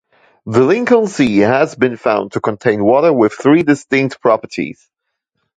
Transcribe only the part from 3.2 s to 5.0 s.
three distinct properties.